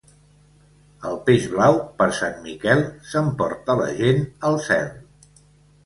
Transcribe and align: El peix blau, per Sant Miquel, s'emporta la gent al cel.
El 1.09 1.19
peix 1.27 1.45
blau, 1.51 1.77
per 2.01 2.09
Sant 2.21 2.41
Miquel, 2.47 2.83
s'emporta 3.13 3.79
la 3.85 3.89
gent 4.03 4.29
al 4.51 4.63
cel. 4.71 4.95